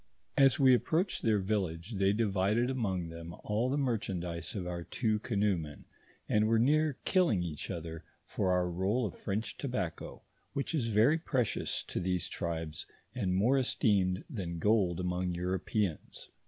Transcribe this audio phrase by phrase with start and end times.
[0.35, 5.19] As we approached their village, they divided among them all the merchandise of our two
[5.19, 5.85] canoemen,
[6.27, 10.87] and were near kill ing each other for our roll of French tobacco, which is
[10.87, 16.31] very precious to these tribes, and more esteemed than gold among Europeans.